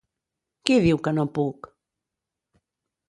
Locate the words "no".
1.17-1.27